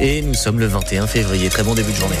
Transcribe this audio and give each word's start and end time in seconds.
Et 0.00 0.22
nous 0.22 0.34
sommes 0.34 0.60
le 0.60 0.66
21 0.66 1.06
février. 1.06 1.48
Très 1.48 1.62
bon 1.62 1.74
début 1.74 1.92
de 1.92 1.96
journée. 1.96 2.16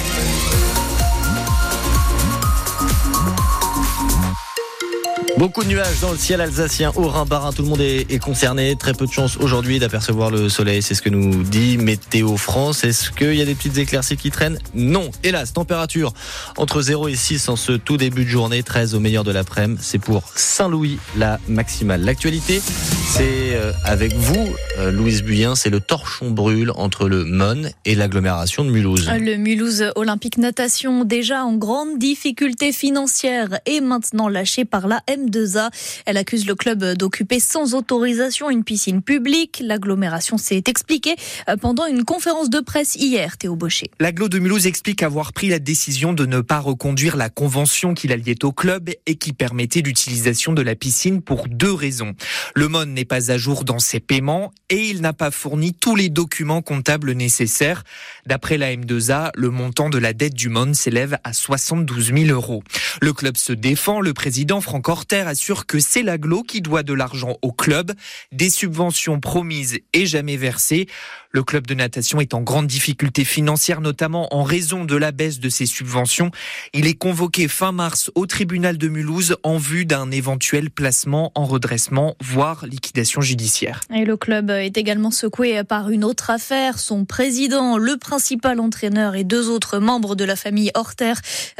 Beaucoup 5.38 5.64
de 5.64 5.68
nuages 5.68 6.00
dans 6.00 6.12
le 6.12 6.16
ciel 6.16 6.40
alsacien, 6.40 6.92
au 6.96 7.08
Rhin-Barin, 7.08 7.52
tout 7.52 7.60
le 7.60 7.68
monde 7.68 7.82
est, 7.82 8.18
concerné. 8.18 8.74
Très 8.74 8.94
peu 8.94 9.06
de 9.06 9.12
chance 9.12 9.36
aujourd'hui 9.36 9.78
d'apercevoir 9.78 10.30
le 10.30 10.48
soleil, 10.48 10.80
c'est 10.80 10.94
ce 10.94 11.02
que 11.02 11.10
nous 11.10 11.42
dit 11.42 11.76
Météo 11.76 12.38
France. 12.38 12.84
Est-ce 12.84 13.10
qu'il 13.10 13.34
y 13.34 13.42
a 13.42 13.44
des 13.44 13.54
petites 13.54 13.76
éclaircies 13.76 14.16
qui 14.16 14.30
traînent? 14.30 14.58
Non. 14.72 15.10
Hélas, 15.24 15.52
température 15.52 16.14
entre 16.56 16.80
0 16.80 17.08
et 17.08 17.16
6 17.16 17.50
en 17.50 17.56
ce 17.56 17.72
tout 17.72 17.98
début 17.98 18.24
de 18.24 18.30
journée, 18.30 18.62
13 18.62 18.94
au 18.94 19.00
meilleur 19.00 19.24
de 19.24 19.30
l'après-midi. 19.30 19.82
C'est 19.84 19.98
pour 19.98 20.22
Saint-Louis 20.34 20.98
la 21.18 21.38
maximale. 21.48 22.00
L'actualité, 22.00 22.62
c'est 23.06 23.54
euh, 23.54 23.72
avec 23.84 24.14
vous, 24.14 24.54
euh, 24.78 24.90
Louise 24.90 25.22
Buyen, 25.22 25.54
c'est 25.54 25.70
le 25.70 25.80
torchon 25.80 26.30
brûle 26.30 26.72
entre 26.74 27.08
le 27.08 27.24
Mon 27.24 27.70
et 27.84 27.94
l'agglomération 27.94 28.64
de 28.64 28.70
Mulhouse. 28.70 29.08
Le 29.08 29.36
Mulhouse 29.36 29.84
Olympique 29.94 30.38
Natation, 30.38 31.04
déjà 31.04 31.44
en 31.44 31.54
grande 31.54 31.98
difficulté 31.98 32.72
financière, 32.72 33.60
est 33.64 33.80
maintenant 33.80 34.28
lâché 34.28 34.64
par 34.64 34.88
la 34.88 35.02
M 35.06 35.30
2 35.30 35.56
a 35.56 35.70
Elle 36.04 36.16
accuse 36.16 36.46
le 36.46 36.56
club 36.56 36.84
d'occuper 36.94 37.38
sans 37.38 37.74
autorisation 37.74 38.50
une 38.50 38.64
piscine 38.64 39.02
publique. 39.02 39.62
L'agglomération 39.64 40.36
s'est 40.36 40.64
expliquée 40.66 41.14
euh, 41.48 41.56
pendant 41.56 41.86
une 41.86 42.04
conférence 42.04 42.50
de 42.50 42.58
presse 42.58 42.96
hier, 42.96 43.36
Théo 43.38 43.54
Baucher. 43.54 43.88
L'agglo 44.00 44.28
de 44.28 44.40
Mulhouse 44.40 44.66
explique 44.66 45.04
avoir 45.04 45.32
pris 45.32 45.48
la 45.48 45.60
décision 45.60 46.12
de 46.12 46.26
ne 46.26 46.40
pas 46.40 46.58
reconduire 46.58 47.16
la 47.16 47.30
convention 47.30 47.94
qui 47.94 48.08
la 48.08 48.16
liait 48.16 48.44
au 48.44 48.50
club 48.50 48.90
et 49.06 49.14
qui 49.14 49.32
permettait 49.32 49.80
l'utilisation 49.80 50.52
de 50.52 50.62
la 50.62 50.74
piscine 50.74 51.22
pour 51.22 51.46
deux 51.48 51.72
raisons. 51.72 52.14
Le 52.54 52.66
MON 52.66 52.95
n'est 52.96 53.04
pas 53.04 53.30
à 53.30 53.36
jour 53.38 53.64
dans 53.64 53.78
ses 53.78 54.00
paiements 54.00 54.52
et 54.70 54.88
il 54.88 55.00
n'a 55.02 55.12
pas 55.12 55.30
fourni 55.30 55.74
tous 55.74 55.94
les 55.94 56.08
documents 56.08 56.62
comptables 56.62 57.12
nécessaires. 57.12 57.84
D'après 58.24 58.56
la 58.56 58.74
M2A, 58.74 59.30
le 59.36 59.50
montant 59.50 59.90
de 59.90 59.98
la 59.98 60.12
dette 60.12 60.34
du 60.34 60.48
MON 60.48 60.74
s'élève 60.74 61.18
à 61.22 61.32
72 61.32 62.12
000 62.12 62.24
euros. 62.30 62.64
Le 63.00 63.12
club 63.12 63.36
se 63.36 63.52
défend, 63.52 64.00
le 64.00 64.14
président 64.14 64.60
Franck 64.60 64.88
Horter 64.88 65.20
assure 65.28 65.66
que 65.66 65.78
c'est 65.78 66.02
l'aglo 66.02 66.42
qui 66.42 66.62
doit 66.62 66.82
de 66.82 66.94
l'argent 66.94 67.36
au 67.42 67.52
club, 67.52 67.92
des 68.32 68.50
subventions 68.50 69.20
promises 69.20 69.78
et 69.92 70.06
jamais 70.06 70.38
versées. 70.38 70.88
Le 71.30 71.44
club 71.44 71.66
de 71.66 71.74
natation 71.74 72.18
est 72.20 72.32
en 72.32 72.40
grande 72.40 72.66
difficulté 72.66 73.22
financière, 73.24 73.82
notamment 73.82 74.34
en 74.34 74.42
raison 74.42 74.86
de 74.86 74.96
la 74.96 75.12
baisse 75.12 75.38
de 75.38 75.50
ses 75.50 75.66
subventions. 75.66 76.30
Il 76.72 76.86
est 76.86 76.94
convoqué 76.94 77.46
fin 77.46 77.72
mars 77.72 78.10
au 78.14 78.24
tribunal 78.24 78.78
de 78.78 78.88
Mulhouse 78.88 79.36
en 79.42 79.58
vue 79.58 79.84
d'un 79.84 80.10
éventuel 80.10 80.70
placement 80.70 81.32
en 81.34 81.44
redressement, 81.44 82.16
voire 82.22 82.64
liquidation 82.64 82.85
Et 83.94 84.04
le 84.04 84.16
club 84.16 84.50
est 84.50 84.76
également 84.76 85.10
secoué 85.10 85.62
par 85.64 85.90
une 85.90 86.04
autre 86.04 86.30
affaire. 86.30 86.78
Son 86.78 87.04
président, 87.04 87.78
le 87.78 87.96
principal 87.96 88.60
entraîneur 88.60 89.14
et 89.14 89.24
deux 89.24 89.48
autres 89.48 89.78
membres 89.78 90.14
de 90.14 90.24
la 90.24 90.36
famille 90.36 90.70
Horter 90.74 91.14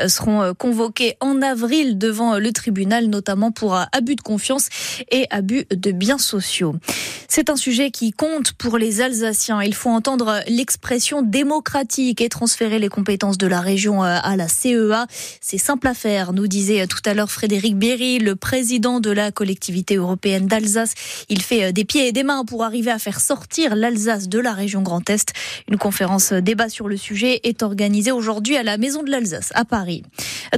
seront 0.06 0.54
convoqués 0.54 1.16
en 1.20 1.42
avril 1.42 1.98
devant 1.98 2.38
le 2.38 2.52
tribunal, 2.52 3.06
notamment 3.06 3.50
pour 3.50 3.76
abus 3.92 4.16
de 4.16 4.20
confiance 4.20 4.68
et 5.10 5.26
abus 5.30 5.66
de 5.70 5.92
biens 5.92 6.18
sociaux. 6.18 6.76
C'est 7.28 7.50
un 7.50 7.56
sujet 7.56 7.90
qui 7.90 8.12
compte 8.12 8.52
pour 8.52 8.78
les 8.78 9.00
Alsaciens. 9.00 9.62
Il 9.62 9.74
faut 9.74 9.90
entendre 9.90 10.40
l'expression 10.48 11.22
démocratique 11.22 12.20
et 12.20 12.28
transférer 12.28 12.78
les 12.78 12.88
compétences 12.88 13.38
de 13.38 13.46
la 13.46 13.60
région 13.60 14.04
euh, 14.04 14.18
à 14.22 14.36
la 14.36 14.48
CEA. 14.48 15.06
C'est 15.40 15.58
simple 15.58 15.88
à 15.88 15.94
faire, 15.94 16.32
nous 16.32 16.46
disait 16.46 16.86
tout 16.86 17.00
à 17.04 17.14
l'heure 17.14 17.30
Frédéric 17.30 17.76
Berry, 17.76 18.18
le 18.18 18.36
président 18.36 19.00
de 19.00 19.10
la 19.10 19.32
collectivité 19.32 19.96
européenne 19.96 20.46
d'Alsace. 20.46 20.94
Il 21.28 21.42
fait 21.42 21.64
euh, 21.64 21.72
des 21.72 21.84
pieds 21.84 22.08
et 22.08 22.12
des 22.12 22.22
mains 22.22 22.44
pour 22.44 22.64
arriver 22.64 22.90
à 22.90 22.98
faire 22.98 23.20
sortir 23.20 23.76
l'Alsace 23.76 24.28
de 24.28 24.38
la 24.38 24.52
région 24.52 24.82
Grand 24.82 25.08
Est. 25.10 25.32
Une 25.70 25.78
conférence 25.78 26.32
débat 26.32 26.68
sur 26.68 26.88
le 26.88 26.96
sujet 26.96 27.40
est 27.44 27.62
organisée 27.62 28.12
aujourd'hui 28.12 28.56
à 28.56 28.62
la 28.62 28.78
Maison 28.78 29.02
de 29.02 29.10
l'Alsace 29.10 29.52
à 29.54 29.64
Paris. 29.64 30.02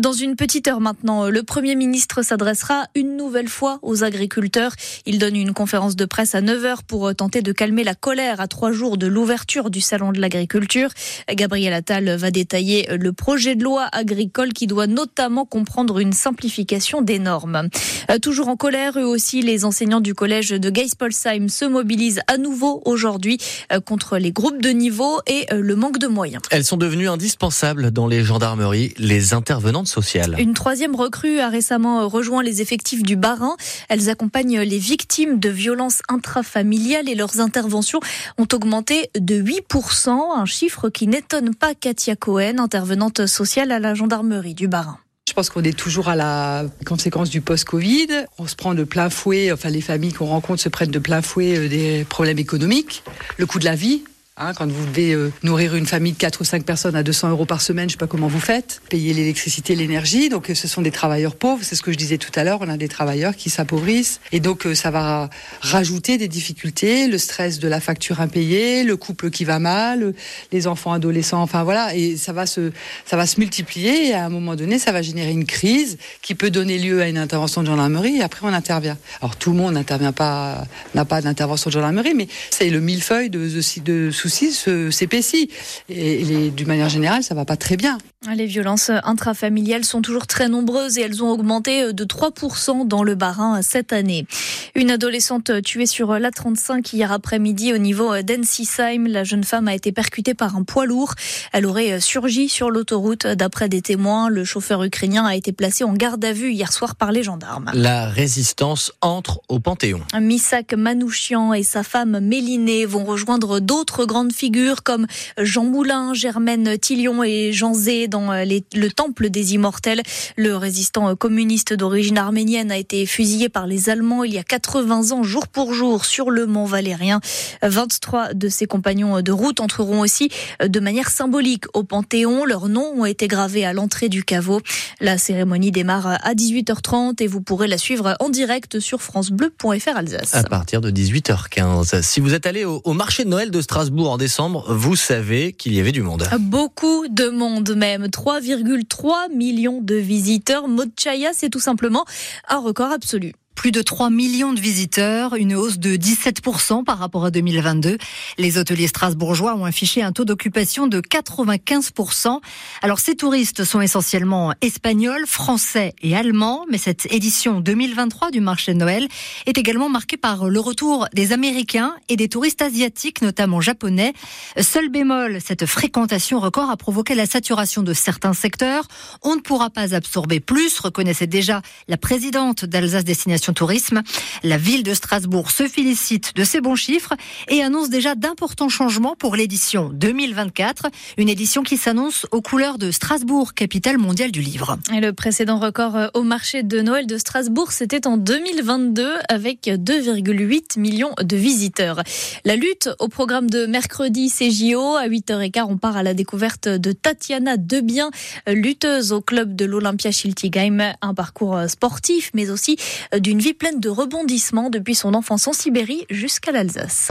Dans 0.01 0.13
une 0.13 0.37
petite 0.37 0.69
heure 0.69 0.81
maintenant, 0.81 1.29
le 1.29 1.43
Premier 1.43 1.75
ministre 1.75 2.23
s'adressera 2.23 2.87
une 2.95 3.17
nouvelle 3.17 3.49
fois 3.49 3.79
aux 3.83 4.05
agriculteurs. 4.05 4.73
Il 5.07 5.19
donne 5.19 5.37
une 5.37 5.55
conférence 5.55 5.97
de 5.97 6.05
presse 6.05 6.35
à 6.35 6.41
9h 6.41 6.79
pour 6.87 7.15
tenter 7.15 7.43
de 7.43 7.53
calmer 7.53 7.85
la 7.85 7.95
colère 7.95 8.41
à 8.41 8.49
trois 8.49 8.73
jours 8.73 8.99
de 8.99 9.07
l'ouverture 9.07 9.71
du 9.71 9.81
Salon 9.81 10.13
de 10.13 10.21
l'agriculture. 10.21 10.91
Gabriel 11.31 11.73
Attal 11.73 12.17
va 12.17 12.31
détailler 12.31 12.89
le 12.97 13.13
projet 13.13 13.57
de 13.57 13.65
loi 13.65 13.89
agricole 13.93 14.53
qui 14.53 14.67
doit 14.67 14.87
notamment 14.87 15.45
comprendre 15.45 15.99
une 15.99 16.13
simplification 16.13 17.03
des 17.03 17.19
normes. 17.19 17.69
Euh, 18.11 18.19
toujours 18.19 18.49
en 18.49 18.57
colère, 18.57 18.99
eux 18.99 19.05
aussi, 19.05 19.43
les 19.43 19.65
enseignants 19.65 20.01
du 20.01 20.15
collège 20.15 20.48
de 20.53 20.71
Geispolsheim 20.71 21.49
se 21.49 21.65
mobilisent 21.65 22.21
à 22.27 22.39
nouveau 22.39 22.83
aujourd'hui 22.85 23.39
euh, 23.73 23.81
contre 23.81 24.19
les 24.19 24.33
groupes 24.33 24.61
de 24.61 24.71
niveau 24.71 25.21
et 25.27 25.47
euh, 25.53 25.61
le 25.61 25.77
manque 25.77 25.99
de 25.99 26.07
moyens. 26.07 26.43
Elles 26.51 26.65
sont 26.65 26.77
devenues 26.77 27.09
indispensables 27.09 27.91
dans 27.91 28.07
les 28.07 28.23
gendarmeries, 28.23 28.95
les 28.99 29.35
intervenantes 29.35 29.89
sociales. 29.89 30.37
Une 30.39 30.55
troisième 30.55 30.95
recrue 30.95 31.41
a 31.41 31.49
récemment 31.49 32.09
rejoint 32.09 32.43
les 32.43 32.63
effectifs 32.63 33.03
du 33.03 33.17
Barin. 33.17 33.57
Elles 33.89 34.11
accompagnent 34.11 34.61
les 34.61 34.79
victimes 34.79 35.39
de 35.39 35.49
violences 35.49 36.03
intrafamiliales 36.09 37.09
et 37.09 37.15
leurs 37.15 37.41
interventions 37.41 38.01
ont 38.37 38.49
augmenté 38.53 39.11
de 39.19 39.41
8%, 39.41 40.11
un 40.37 40.45
chiffre 40.45 40.89
qui 40.89 41.07
n'étonne 41.07 41.55
pas 41.55 41.75
Katia 41.75 42.17
Cohen, 42.17 42.59
intervenante 42.59 43.27
sociale 43.27 43.73
à 43.73 43.79
la 43.79 43.95
gendarmerie 43.95 44.55
du 44.55 44.69
Barin. 44.69 44.99
Je 45.29 45.35
pense 45.35 45.51
qu'on 45.51 45.63
est 45.63 45.77
toujours 45.77 46.09
à 46.09 46.17
la 46.17 46.65
conséquence 46.87 47.29
du 47.29 47.43
post-Covid. 47.43 48.07
On 48.39 48.47
se 48.47 48.57
prend 48.57 48.73
de 48.73 48.83
plein 48.83 49.11
fouet, 49.11 49.53
enfin 49.53 49.69
les 49.69 49.83
familles 49.83 50.15
qu'on 50.15 50.25
rencontre 50.25 50.63
se 50.63 50.71
prennent 50.71 50.91
de 50.91 50.99
plein 50.99 51.21
fouet 51.21 51.59
euh, 51.59 51.69
des 51.69 52.07
problèmes 52.09 52.39
économiques, 52.39 53.03
le 53.37 53.45
coût 53.45 53.59
de 53.59 53.67
la 53.67 53.75
vie, 53.75 54.05
Hein, 54.41 54.53
quand 54.55 54.71
vous 54.71 54.87
devez 54.87 55.15
euh, 55.15 55.33
nourrir 55.43 55.75
une 55.75 55.87
famille 55.87 56.13
de 56.13 56.17
4 56.17 56.41
ou 56.41 56.45
5 56.45 56.63
personnes 56.63 56.95
à 56.95 57.03
200 57.03 57.31
euros 57.31 57.45
par 57.45 57.61
semaine, 57.61 57.89
je 57.89 57.95
sais 57.95 57.99
pas 57.99 58.07
comment 58.07 58.29
vous 58.29 58.39
faites, 58.39 58.81
payer 58.89 59.13
l'électricité, 59.13 59.75
l'énergie. 59.75 60.29
Donc 60.29 60.49
euh, 60.49 60.55
ce 60.55 60.69
sont 60.69 60.81
des 60.81 60.93
travailleurs 60.93 61.35
pauvres, 61.35 61.65
c'est 61.65 61.75
ce 61.75 61.83
que 61.83 61.91
je 61.91 61.97
disais 61.97 62.19
tout 62.19 62.31
à 62.37 62.45
l'heure, 62.45 62.59
on 62.61 62.69
a 62.69 62.77
des 62.77 62.87
travailleurs 62.87 63.35
qui 63.35 63.51
s'appauvrissent. 63.51 64.21
Et 64.31 64.39
donc 64.39 64.65
euh, 64.65 64.77
ça 64.77 64.93
va 64.93 65.29
rajouter 65.61 66.19
des 66.19 66.29
difficultés, 66.29 67.09
le 67.09 67.19
stress 67.19 67.59
de 67.59 67.67
la 67.67 67.81
facture 67.81 68.21
impayée, 68.21 68.85
le 68.85 68.97
couple 68.97 69.31
qui 69.31 69.45
va 69.45 69.59
mal, 69.59 70.15
les 70.53 70.69
enfants 70.69 70.93
adolescents, 70.93 71.43
enfin 71.43 71.65
voilà. 71.65 71.97
Et 71.97 72.17
ça 72.17 72.33
va 72.33 72.47
se, 72.47 72.71
ça 73.07 73.17
va 73.17 73.27
se 73.27 73.41
multiplier 73.41 74.11
et 74.11 74.15
à 74.15 74.25
un 74.25 74.29
moment 74.31 74.55
donné, 74.55 74.79
ça 74.79 74.93
va 74.93 75.03
générer 75.03 75.33
une 75.33 75.47
crise 75.47 75.99
qui 76.23 76.37
peut 76.37 76.51
donner 76.51 76.79
lieu 76.79 77.03
à 77.03 77.09
une 77.09 77.19
intervention 77.19 77.63
de 77.63 77.67
gendarmerie 77.67 78.19
et 78.19 78.23
après 78.23 78.47
on 78.47 78.53
intervient. 78.53 78.99
Alors 79.21 79.35
tout 79.35 79.51
le 79.51 79.57
monde 79.57 79.75
n'intervient 79.75 80.13
pas, 80.13 80.65
n'a 80.95 81.05
pas 81.05 81.23
d'intervention 81.23 81.71
de 81.71 81.73
gendarmerie, 81.73 82.15
mais 82.15 82.29
c'est 82.51 82.71
le 82.71 82.79
millefeuille 82.79 83.31
de, 83.31 83.41
de, 83.49 83.81
de 83.81 84.11
soucis 84.29 84.53
s'épaissit. 84.91 85.51
Et, 85.89 86.51
d'une 86.51 86.69
manière 86.69 86.89
générale, 86.89 87.23
ça 87.23 87.35
va 87.35 87.45
pas 87.45 87.57
très 87.57 87.77
bien. 87.77 87.99
Les 88.35 88.47
violences 88.47 88.91
intrafamiliales 89.05 89.85
sont 89.85 90.03
toujours 90.03 90.27
très 90.27 90.49
nombreuses 90.49 90.99
et 90.99 91.03
elles 91.03 91.23
ont 91.23 91.31
augmenté 91.31 91.93
de 91.93 92.05
3% 92.05 92.87
dans 92.87 93.03
le 93.03 93.15
Bas-Rhin 93.15 93.63
cette 93.63 93.93
année. 93.93 94.27
Une 94.75 94.91
adolescente 94.91 95.63
tuée 95.63 95.87
sur 95.87 96.13
l'A35 96.19 96.95
hier 96.95 97.13
après-midi 97.13 97.73
au 97.73 97.79
niveau 97.79 98.21
d'Ensisheim. 98.23 99.07
La 99.07 99.25
jeune 99.25 99.45
femme 99.45 99.69
a 99.69 99.75
été 99.75 99.93
percutée 99.93 100.35
par 100.35 100.57
un 100.57 100.65
poids 100.65 100.85
lourd. 100.85 101.15
Elle 101.53 101.65
aurait 101.65 102.01
surgi 102.01 102.49
sur 102.49 102.71
l'autoroute. 102.71 103.27
D'après 103.27 103.69
des 103.69 103.83
témoins, 103.83 104.29
le 104.29 104.45
chauffeur 104.45 104.83
ukrainien 104.83 105.25
a 105.25 105.37
été 105.37 105.53
placé 105.53 105.85
en 105.85 105.93
garde 105.93 106.25
à 106.25 106.33
vue 106.33 106.53
hier 106.53 106.73
soir 106.73 106.97
par 106.97 107.13
les 107.13 107.23
gendarmes. 107.23 107.71
La 107.73 108.07
résistance 108.09 108.93
entre 109.01 109.41
au 109.49 109.61
Panthéon. 109.61 110.01
Misak 110.21 110.75
Manouchian 110.75 111.55
et 111.55 111.63
sa 111.63 111.83
femme 111.83 112.21
Mélinée 112.21 112.85
vont 112.85 113.05
rejoindre 113.05 113.61
d'autres 113.61 114.05
grandes 114.19 114.33
figures 114.33 114.83
comme 114.83 115.07
Jean 115.41 115.63
Moulin, 115.63 116.13
Germaine 116.13 116.77
Tillion 116.77 117.23
et 117.23 117.53
Jean 117.53 117.73
Zé 117.73 118.09
dans 118.09 118.33
euh, 118.33 118.45
le 118.45 118.89
temple 118.91 119.31
des 119.31 119.55
immortels. 119.55 120.03
Le 120.37 120.57
résistant 120.57 121.15
communiste 121.15 121.73
d'origine 121.73 122.19
arménienne 122.19 122.73
a 122.73 122.79
été 122.79 123.07
fusillé 123.07 123.49
par 123.49 123.69
les 123.69 123.91
Allemands 123.91 124.25
il 124.25 124.35
y 124.35 124.39
a 124.39 124.43
80 124.43 125.13
ans, 125.13 125.23
jour 125.23 125.47
pour 125.47 125.73
jour, 125.73 126.05
sur 126.05 126.31
le 126.31 126.47
mont 126.47 126.65
Valérien. 126.65 127.21
23 127.63 128.35
de 128.35 128.49
ses 128.49 128.67
compagnons 128.67 129.23
de 129.23 129.31
route 129.31 129.61
entreront 129.61 130.01
aussi 130.01 130.31
euh, 130.63 130.67
de 130.67 130.81
manière 130.81 131.11
symbolique 131.11 131.67
au 131.75 131.85
Panthéon. 131.85 132.45
Leurs 132.45 132.69
noms 132.69 132.93
ont 132.97 133.07
été 133.07 133.29
gravés 133.29 133.65
à 133.65 133.73
l'entrée 133.73 134.09
du 134.09 134.25
caveau. 134.25 134.61
La 135.01 135.17
cérémonie 135.17 135.71
démarre 135.71 136.09
à 136.09 136.35
18h30 136.35 137.23
et 137.23 137.29
vous 137.29 137.41
pourrez 137.41 137.69
la 137.69 137.79
suivre 137.79 138.17
en 138.19 138.31
direct 138.31 138.81
sur 138.81 139.01
francebleu.fr 139.01 139.97
Alsace. 139.97 140.35
À 140.35 140.43
partir 140.43 140.81
de 140.81 140.91
18h15. 140.91 142.03
Si 142.03 142.19
vous 142.19 142.35
êtes 142.35 142.47
allé 142.47 142.65
au, 142.65 142.93
marché 142.95 143.25
de 143.25 143.29
Noël 143.29 143.51
de 143.51 143.61
Strasbourg 143.61 143.98
en 144.07 144.17
décembre, 144.19 144.65
vous 144.69 144.97
savez 144.97 145.53
qu'il 145.53 145.75
y 145.75 145.81
avait 145.81 145.93
du 145.93 146.03
monde. 146.03 146.29
Beaucoup 146.39 147.09
de 147.09 147.29
monde 147.29 147.75
même. 147.77 148.07
3,3 148.07 149.35
millions 149.35 149.81
de 149.81 149.95
visiteurs. 149.95 150.69
Mochaya, 150.69 151.31
c'est 151.33 151.51
tout 151.51 151.61
simplement 151.61 152.05
un 152.49 152.59
record 152.59 152.93
absolu. 152.93 153.33
Plus 153.59 153.73
de 153.73 153.83
3 153.83 154.09
millions 154.11 154.53
de 154.53 154.61
visiteurs, 154.61 155.35
une 155.35 155.57
hausse 155.57 155.81
de 155.81 155.97
17% 155.97 156.85
par 156.85 156.97
rapport 156.97 157.25
à 157.25 157.33
2022. 157.33 157.99
Les 158.39 158.57
hôteliers 158.57 158.87
strasbourgeois 158.87 159.57
ont 159.57 159.65
affiché 159.65 160.01
un 160.01 160.13
taux 160.13 160.25
d'occupation 160.25 160.87
de 160.87 161.01
95%. 161.01 162.39
Alors 162.83 163.01
ces 163.01 163.17
touristes 163.17 163.65
sont 163.65 163.81
essentiellement 163.81 164.55
espagnols, 164.61 165.27
français 165.27 165.93
et 166.03 166.15
allemands, 166.15 166.67
mais 166.71 166.79
cette 166.79 167.13
édition 167.13 167.59
2023 167.59 168.31
du 168.31 168.41
marché 168.41 168.75
de 168.75 168.79
Noël 168.79 169.09
est 169.47 169.59
également 169.59 169.89
marquée 169.89 170.17
par 170.17 170.47
le 170.47 170.61
retour 170.61 171.09
des 171.13 171.33
Américains 171.33 171.97
et 172.09 172.15
des 172.15 172.29
touristes 172.29 172.63
asiatiques, 172.63 173.23
notamment 173.23 173.61
japonais. 173.61 174.13
Seul 174.61 174.89
bémol, 174.89 175.41
cette 175.45 175.67
fréquentation 175.67 176.39
record 176.39 176.71
a 176.71 176.77
provoqué 176.77 177.17
la 177.17 177.27
saturation 177.27 177.83
de 177.83 177.93
certains 177.93 178.35
secteurs. 178.35 178.87
On 179.23 179.35
ne 179.35 179.41
pourra 179.41 179.69
pas 179.69 179.97
absorber 179.97 180.39
plus, 180.39 180.79
reconnaissait 180.79 181.27
déjà 181.27 181.61
la 181.89 181.97
présidente 181.97 182.65
d'Alsace 182.65 183.03
Destination 183.03 183.48
Tourisme. 183.53 184.03
La 184.43 184.59
ville 184.59 184.83
de 184.83 184.95
Strasbourg 184.95 185.51
se 185.51 185.69
félicite 185.69 186.35
de 186.35 186.45
ces 186.45 186.61
bons 186.61 186.77
chiffres 186.77 187.15
et 187.49 187.63
annonce 187.63 187.91
déjà 187.91 188.15
d'importants 188.15 188.69
changements 188.69 189.17
pour 189.17 189.37
l'édition 189.37 189.91
2024, 189.93 190.87
une 191.17 191.29
édition 191.29 191.63
qui 191.63 191.77
s'annonce 191.77 192.27
aux 192.31 192.43
couleurs 192.43 192.79
de 192.79 192.91
Strasbourg, 192.91 193.55
capitale 193.55 193.99
mondiale 193.99 194.31
du 194.31 194.41
livre. 194.41 194.79
Et 194.95 195.01
le 195.01 195.13
précédent 195.13 195.59
record 195.59 195.97
euh, 195.97 196.09
au 196.15 196.23
marché 196.23 196.63
de 196.63 196.81
Noël 196.81 197.07
de 197.07 197.19
Strasbourg, 197.19 197.73
c'était 197.73 198.07
en 198.07 198.17
2022 198.17 199.15
avec 199.29 199.67
2,8 199.67 200.79
millions 200.79 201.15
de 201.21 201.37
visiteurs. 201.37 202.03
La 202.45 202.57
lutte 202.57 202.91
au 202.99 203.09
programme 203.09 203.51
de 203.51 203.67
mercredi 203.67 204.31
CJO 204.31 204.97
à 204.97 205.09
8h15, 205.09 205.67
on 205.69 205.77
part 205.77 205.97
à 205.97 206.03
la 206.03 206.15
découverte 206.15 206.69
de 206.69 206.93
Tatiana 206.93 207.57
Debien, 207.57 208.11
lutteuse 208.47 209.13
au 209.13 209.21
club 209.21 209.55
de 209.57 209.65
l'Olympia 209.65 210.11
Schiltigheim, 210.11 210.95
un 211.01 211.15
parcours 211.15 211.57
euh, 211.57 211.69
sportif 211.69 212.31
mais 212.35 212.51
aussi 212.51 212.77
euh, 213.15 213.19
d'une 213.39 213.45
vie 213.45 213.55
pleine 213.55 213.79
de 213.79 213.89
rebondissements 213.89 214.69
depuis 214.69 214.97
son 214.97 215.15
enfance 215.15 215.47
en 215.47 215.53
Sibérie 215.53 216.05
jusqu'à 216.11 216.51
l'Alsace. 216.51 217.07